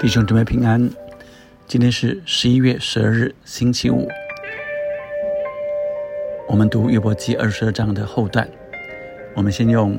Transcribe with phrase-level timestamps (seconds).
[0.00, 0.90] 弟兄姊妹平安，
[1.66, 4.08] 今天是十一月十二日，星期五。
[6.48, 8.46] 我们读约伯记二十二章的后段。
[9.34, 9.98] 我们先用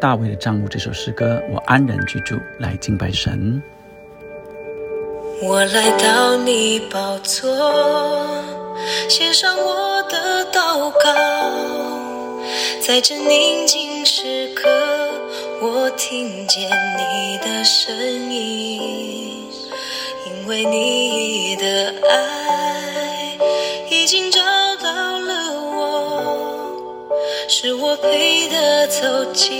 [0.00, 3.60] 大卫的账目这首诗歌《我安然居住》来敬拜神。
[5.42, 7.50] 我来到你宝座，
[9.08, 11.12] 献上我的祷告，
[12.80, 14.68] 在这宁静时刻，
[15.58, 17.96] 我听见你的声
[18.30, 19.48] 音，
[20.26, 23.38] 因为你的爱
[23.90, 24.40] 已经找
[24.76, 26.70] 到了我，
[27.48, 29.50] 是我配得走进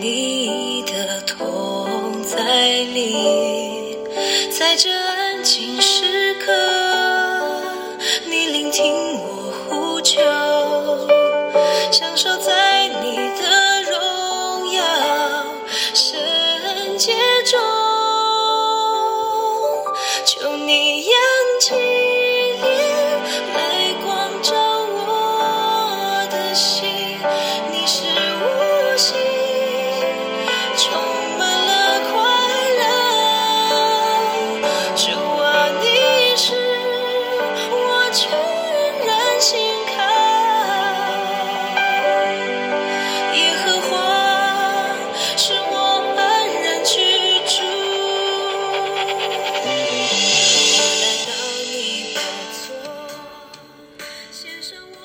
[0.00, 3.96] 你的痛在里。
[4.50, 6.23] 在这安静时
[20.66, 21.12] 你眼
[21.60, 21.93] 睛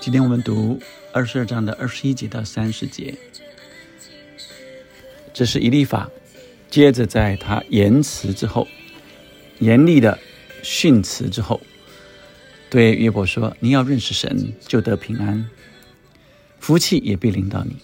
[0.10, 0.82] 今天我们读
[1.14, 3.14] 二十二章的二十一节到三十节，
[5.32, 6.10] 这是以利法
[6.68, 8.68] 接着在他言辞之后，
[9.60, 10.18] 严厉的
[10.64, 11.62] 训词之后，
[12.72, 15.48] 对约伯说：“你要认识神，就得平安，
[16.60, 17.76] 福气也必临到你。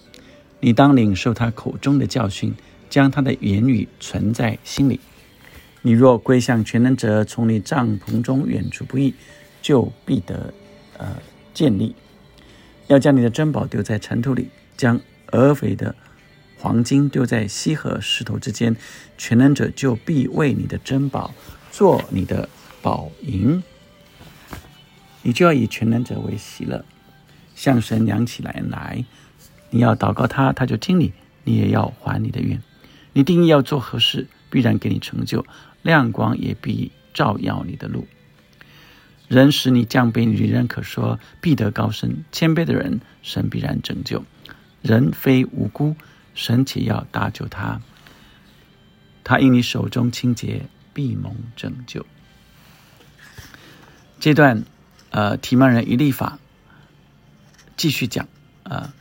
[0.59, 2.55] 你当领受他口中的教训，
[2.89, 4.99] 将他的言语存在心里。
[5.83, 9.13] 你若归向全能者，从你帐篷中远处不易，
[9.61, 10.51] 就必得
[10.97, 11.19] 呃
[11.53, 11.93] 建立。
[12.87, 14.99] 要将你的珍宝丢在尘土里，将
[15.31, 15.95] 俄肥的
[16.57, 18.75] 黄金丢在溪河石头之间，
[19.17, 21.33] 全能者就必为你的珍宝
[21.71, 22.47] 做你的
[22.81, 23.61] 宝银。
[25.23, 26.85] 你就要以全能者为喜乐，
[27.55, 29.03] 向神扬起来来。
[29.71, 31.11] 你要祷告他，他就听你；
[31.43, 32.61] 你也要还你的愿。
[33.13, 35.43] 你定义要做何事，必然给你成就；
[35.81, 38.05] 亮光也必照耀你的路。
[39.27, 44.23] 人使你降卑，女人可说必得高升；谦卑的人，神必然拯救。
[44.81, 45.95] 人非无辜，
[46.35, 47.81] 神且要搭救他。
[49.23, 52.05] 他因你手中清洁，必蒙拯救。
[54.19, 54.63] 这段，
[55.09, 56.37] 呃，提曼人一立法
[57.75, 58.27] 继续讲，
[58.63, 58.93] 啊、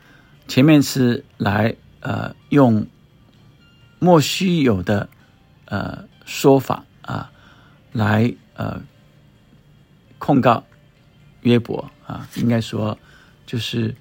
[0.48, 2.86] 前面是来呃用
[3.98, 5.08] 莫须有的
[5.66, 7.30] 呃说法啊，
[7.92, 8.82] 来呃
[10.24, 10.64] 控告
[11.42, 12.98] 约伯啊，应该说
[13.44, 13.94] 就是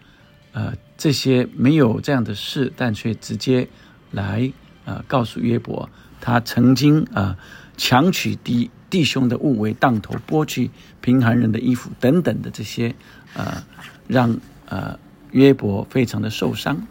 [0.53, 3.67] 呃这些没有这样的事，但却直接
[4.09, 4.49] 来
[4.85, 5.89] 呃告诉约伯，
[6.21, 7.37] 他曾经啊、
[7.75, 12.95] 强取弟弟兄的物为当头，剥去贫寒人的衣服等等的这些
[13.33, 13.61] 呃，
[14.07, 14.39] 让
[14.69, 14.97] 呃
[15.31, 16.87] 约伯非常的受伤。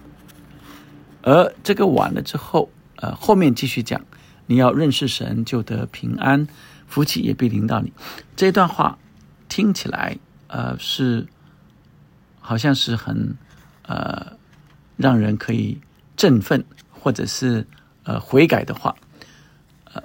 [1.23, 4.05] 而这个完了之后，呃，后面继续讲，
[4.47, 6.47] 你要认识神，就得平安，
[6.87, 7.95] 福气也必临到你。
[8.37, 8.99] 这段话
[9.53, 11.27] 听起来，呃，是
[12.41, 13.37] 好像是很
[13.83, 14.33] 呃
[14.97, 15.79] 让人可以
[16.17, 17.67] 振奋，或者是
[18.05, 18.97] 呃悔改的话，
[19.93, 20.03] 呃，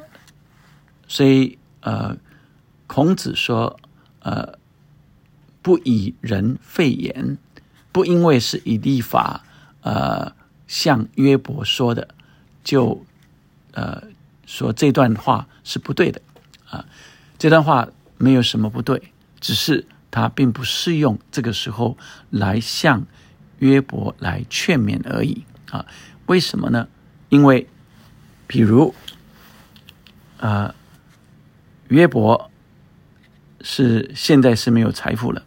[1.07, 2.17] 所以呃，
[2.87, 3.79] 孔子说，
[4.19, 4.59] 呃，
[5.61, 7.37] 不以人废言，
[7.93, 9.45] 不因为是以立法，
[9.81, 10.35] 呃。
[10.67, 12.05] 像约伯说的，
[12.61, 13.01] 就
[13.71, 14.03] 呃
[14.45, 16.21] 说这段话是不对的
[16.69, 16.83] 啊，
[17.37, 17.87] 这段话
[18.17, 19.01] 没有什么不对，
[19.39, 21.97] 只是他并不适用这个时候
[22.29, 23.05] 来向
[23.59, 25.85] 约伯来劝勉而已啊。
[26.25, 26.87] 为什么呢？
[27.29, 27.67] 因为
[28.47, 28.93] 比如
[30.39, 30.73] 啊，
[31.87, 32.49] 约伯
[33.61, 35.43] 是现在是没有财富了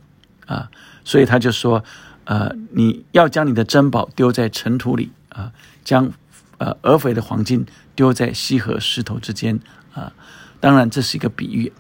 [0.47, 0.71] 啊，
[1.05, 1.85] 所以他就说。
[2.25, 5.53] 呃，你要将你的珍宝丢在尘土里啊，
[5.83, 6.13] 将
[6.59, 7.67] 呃俄肥的黄金
[7.97, 9.59] 丢在溪河石头之间
[9.93, 10.13] 啊。
[10.61, 11.73] 当然，这是一个比喻，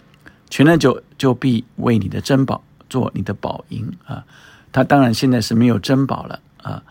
[0.50, 4.24] 全能就就必为你的珍宝做你的宝银啊。
[4.72, 6.82] 他当然现在是没有珍宝了啊。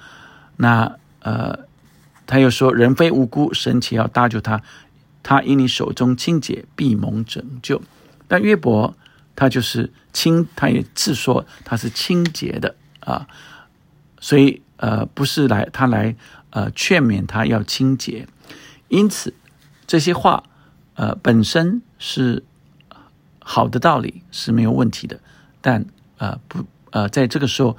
[0.56, 1.60] 那呃，
[2.26, 4.62] 他又说，人非无辜，神且要搭救他，
[5.22, 7.82] 他因你手中清洁，必蒙拯救。
[8.28, 8.96] 但约伯
[9.36, 12.76] 他就是清，他也自说他是清洁的。
[13.02, 13.28] 啊，
[14.20, 16.16] 所以呃，不是来他来
[16.52, 18.28] 呃劝勉他要清洁，
[18.90, 19.34] 因此
[19.88, 20.44] 这些话
[20.96, 22.44] 呃，本身是
[23.40, 25.20] 好的道理是没有问题的，
[25.62, 25.86] 但
[26.18, 27.78] 呃不呃，在这个时候，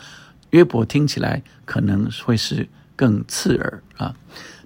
[0.50, 4.14] 约伯听起来可能会是更刺耳啊。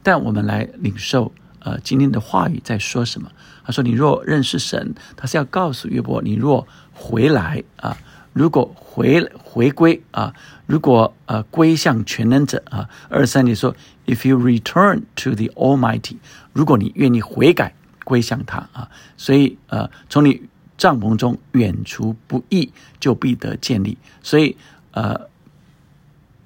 [0.03, 3.31] 但我们来领受呃今天的话语在说什么？
[3.67, 7.97] 他说：“你若认识神，他是要告诉约伯，你若回来啊，
[8.35, 10.35] 如果回回归啊，
[10.67, 13.75] 如果呃归向全能者啊，二三节说
[14.05, 16.19] ，If you return to the Almighty，
[16.53, 17.75] 如果你愿意悔改
[18.05, 20.43] 归向他啊，所以呃从你
[20.77, 23.97] 帐篷中远除不义，就必得建立。
[24.23, 24.57] 所以
[24.93, 25.29] 呃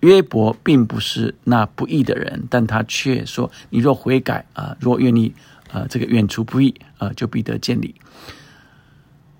[0.00, 5.34] 约伯并不是那不义的人，但他却说，你若悔改啊，若愿意。”
[5.70, 7.94] 啊，这个远除不易啊，就必得建立。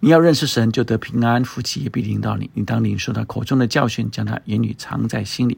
[0.00, 2.50] 你要认识神，就得平安，福气也必临到你。
[2.52, 5.56] 你当领受他口中的教训，将他言语藏在心里。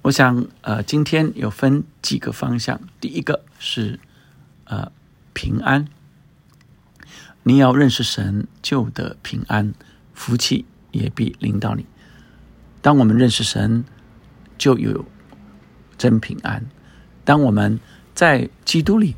[0.00, 2.80] 我想，呃，今天有分几个方向。
[3.02, 4.00] 第一个是，
[4.64, 4.90] 呃，
[5.34, 5.86] 平安。
[7.42, 9.72] 你要认识神，就得平安，
[10.12, 11.86] 福气也必临到你。
[12.82, 13.84] 当我们认识神，
[14.56, 15.04] 就有
[15.96, 16.64] 真平安。
[17.24, 17.78] 当我们
[18.14, 19.16] 在基督里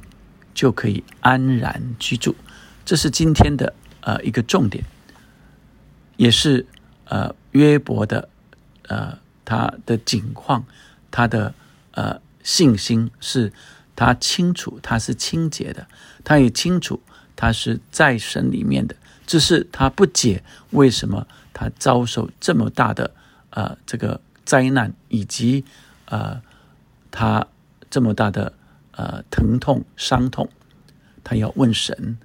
[0.55, 2.34] 就可以安然居住，
[2.84, 4.84] 这是今天的呃一个重点，
[6.17, 6.67] 也是
[7.05, 8.28] 呃约伯的
[8.88, 10.64] 呃他的境况，
[11.11, 11.55] 他的
[11.93, 13.52] 呃信心是
[13.94, 15.87] 他清楚他是清洁的，
[16.25, 17.00] 他也清楚
[17.40, 18.94] 他是在神里面的，
[19.26, 20.42] 只是他不解
[20.72, 23.10] 为什么他遭受这么大的
[23.50, 25.64] 呃这个灾难，以及
[26.04, 26.42] 呃
[27.10, 27.46] 他
[27.88, 28.52] 这么大的。
[28.92, 30.50] 呃，疼痛、伤痛，
[31.25, 32.19] 他要问神，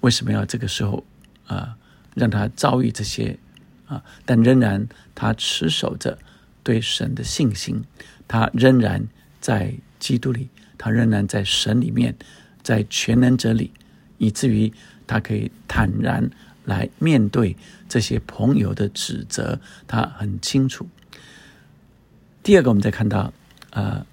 [0.00, 1.04] 为什么要这个时候
[1.46, 1.76] 啊，
[2.14, 3.38] 让他遭遇这些
[3.86, 4.02] 啊？
[4.24, 6.16] 但仍然他持守着
[6.62, 7.84] 对神的信心，
[8.26, 9.06] 他仍然
[9.38, 10.48] 在基督里，
[10.78, 12.16] 他仍然在神里面，
[12.62, 13.72] 在全能者里，
[14.18, 14.72] 以至于
[15.06, 16.30] 他可以坦然
[16.64, 17.56] 来面对
[17.88, 20.86] 这些朋友的指责，他很清楚。
[22.42, 23.32] 第二个，我们再看到
[23.70, 24.04] 呃。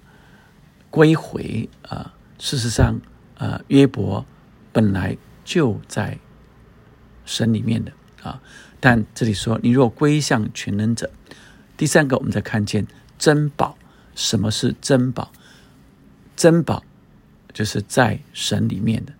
[0.92, 2.14] 归回啊！
[2.40, 3.02] 事实上，
[3.38, 4.26] 呃，约伯
[4.72, 6.18] 本来就在
[7.26, 7.92] 神里面的
[8.24, 8.42] 啊。
[8.80, 11.12] 但这里说，你若归向全能者。
[11.76, 12.88] 第三个，我们再看见
[13.20, 13.78] 珍宝。
[14.16, 15.34] 什么是珍宝？
[16.38, 16.82] 珍宝
[17.52, 19.12] 就是在神里面的。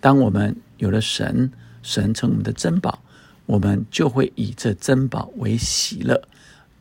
[0.00, 1.50] 当我们有了神，
[1.82, 3.02] 神成我们的珍宝，
[3.46, 6.22] 我们就会以这珍宝为喜乐，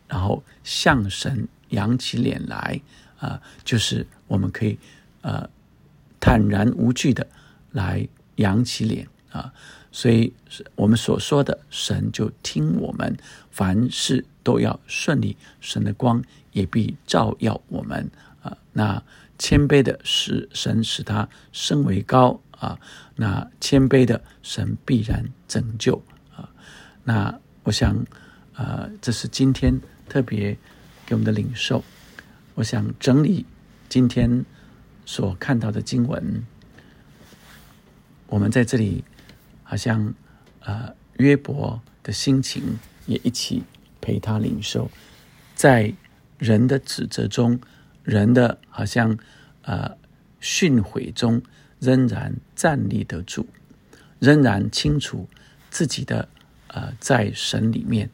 [0.07, 2.81] 然后向神扬起脸来。
[3.19, 4.77] 啊，就是我们可以
[5.21, 5.49] 呃
[6.19, 7.25] 坦然无惧的
[7.71, 9.51] 来扬起脸啊，
[9.91, 10.31] 所以
[10.75, 13.17] 我们所说的神就听我们，
[13.49, 18.07] 凡事都要顺利，神的光也必照耀我们
[18.43, 18.55] 啊。
[18.73, 19.01] 那
[19.39, 22.79] 谦卑的使神使他升为高啊，
[23.15, 26.01] 那谦卑的神必然拯救
[26.35, 26.49] 啊。
[27.03, 27.95] 那我想
[28.53, 30.57] 啊，这是今天特别
[31.05, 31.83] 给我们的领受。
[32.55, 33.45] 我想整理
[33.87, 34.43] 今天
[35.05, 36.43] 所看到的经文，
[38.27, 39.03] 我们在这里
[39.63, 40.13] 好像
[40.61, 43.63] 呃约伯的心情也一起
[44.01, 44.89] 陪他领受，
[45.53, 45.93] 在
[46.39, 47.59] 人的指责中，
[48.03, 49.17] 人的好像
[49.61, 49.95] 呃
[50.39, 51.41] 训诲中，
[51.79, 53.45] 仍然站立得住，
[54.19, 55.27] 仍然清楚
[55.69, 56.29] 自己的
[56.67, 58.09] 呃在神里面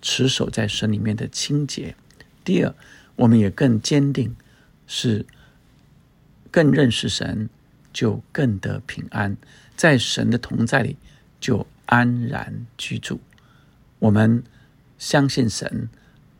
[0.00, 1.94] 持守在神里面的清洁。
[2.44, 2.74] 第二。
[3.18, 4.36] 我们也更坚定，
[4.86, 5.26] 是
[6.52, 7.50] 更认识神，
[7.92, 9.36] 就更得平安，
[9.74, 10.96] 在神的同在里
[11.40, 13.20] 就安然居住。
[13.98, 14.44] 我们
[14.98, 15.88] 相信神，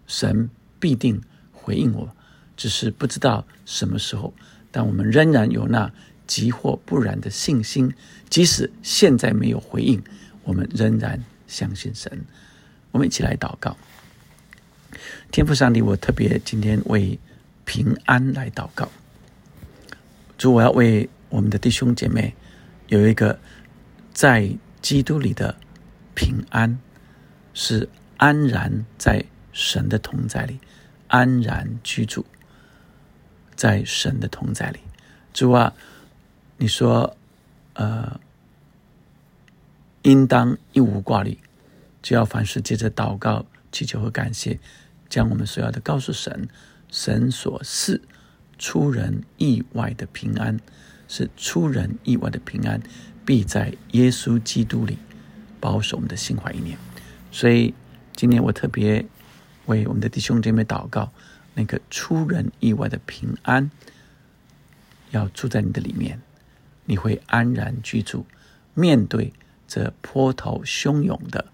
[0.07, 0.49] 神
[0.79, 1.21] 必定
[1.51, 2.15] 回应我，
[2.57, 4.33] 只是不知道什么时候。
[4.71, 5.93] 但我们仍然有那
[6.29, 7.93] 急或不然的信心，
[8.31, 10.01] 即使现在没有回应，
[10.45, 12.25] 我们仍然相信神。
[12.93, 13.77] 我们一起来祷告。
[15.33, 17.19] 天父上帝，我特别今天为
[17.65, 18.89] 平安来祷告。
[20.37, 22.35] 主，我要为我们的弟兄姐妹
[22.87, 23.39] 有一个
[24.13, 25.57] 在基督里的
[26.15, 26.79] 平安，
[27.53, 30.61] 是安然在神的同在里，
[31.09, 32.25] 安然居住
[33.57, 34.79] 在神的同在里。
[35.35, 35.75] 主啊，
[36.59, 37.17] 你说，
[37.75, 38.21] 呃，
[40.03, 41.39] 应当一无挂虑，
[42.03, 44.59] 只要凡事接着祷告、祈求和感谢。
[45.09, 46.49] 将我们所要的告诉神，
[46.91, 48.03] 神所赐
[48.59, 50.61] 出人意外的平安，
[51.09, 52.83] 是出人意外的平安，
[53.25, 54.99] 必在耶稣基督里
[55.61, 56.77] 保守我们的心怀意念。
[57.33, 57.73] 所以
[58.15, 59.07] 今天我特别
[59.65, 61.11] 为我们的弟兄姐妹祷告，
[61.55, 63.71] 那个出人意外的平安
[65.13, 66.21] 要住在你的里面，
[66.89, 68.25] 你会安然居住，
[68.73, 69.31] 面对
[69.67, 71.45] 这波涛汹涌的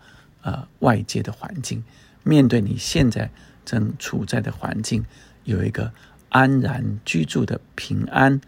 [0.43, 1.83] 呃外界的环境，
[2.23, 3.29] 面对你现在
[3.65, 5.05] 正处在的环境，
[5.43, 5.93] 有一个
[6.29, 8.41] 安然居住的平安。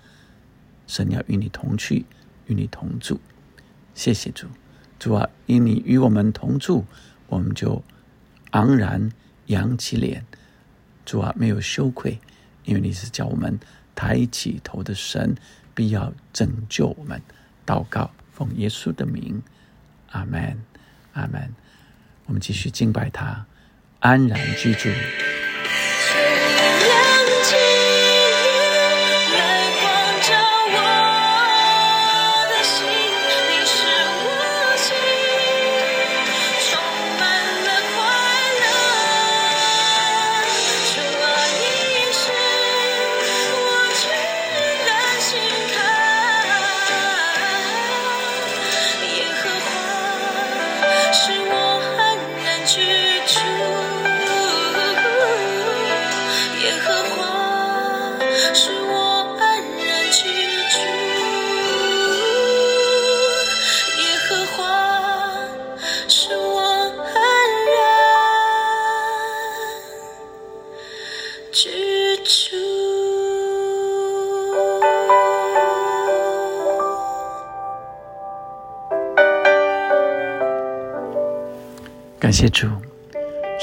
[0.86, 2.06] 神要与你同去，
[2.46, 3.18] 与你同住。
[3.92, 4.46] 谢谢主，
[5.00, 6.84] 主啊，因你与我们同住，
[7.26, 7.82] 我们就
[8.52, 9.10] 昂然
[9.46, 10.24] 扬起脸。
[11.04, 12.20] 主啊，没有羞愧，
[12.64, 13.58] 因为你是叫我们
[13.96, 15.34] 抬起头的神，
[15.76, 17.22] 必要拯救我们。
[17.64, 19.42] 祷告，奉耶稣的名，
[20.10, 20.58] 阿门，
[21.12, 21.54] 阿门。
[22.24, 23.46] 我们继续敬拜他，
[24.00, 24.88] 安然居住
[56.62, 57.16] 耶和华
[58.54, 58.92] 是我
[59.38, 60.18] 安然居
[60.70, 60.74] 住，
[64.00, 64.56] 耶和华
[66.08, 66.44] 是我
[67.14, 67.18] 安
[67.74, 67.76] 然
[71.52, 71.60] 居
[72.24, 72.26] 住。
[82.18, 82.66] 感谢主，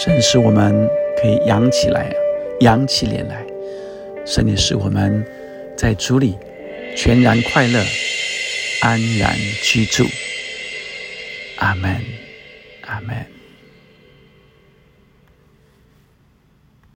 [0.05, 0.87] 正是我们
[1.21, 2.22] 可以扬起来。
[2.63, 3.45] 扬起脸来。
[4.25, 5.23] 神也使我们
[5.77, 6.35] 在主里
[6.95, 7.83] 全然快乐，
[8.81, 10.05] 安然居住。
[11.57, 12.01] 阿门，
[12.81, 13.32] 阿门。